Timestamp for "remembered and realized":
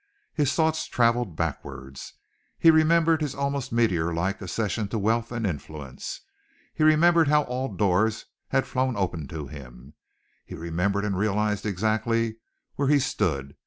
10.55-11.67